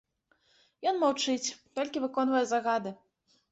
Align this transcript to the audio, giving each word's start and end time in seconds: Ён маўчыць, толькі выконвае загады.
Ён 0.91 0.95
маўчыць, 1.03 1.53
толькі 1.77 2.03
выконвае 2.07 2.43
загады. 2.55 2.97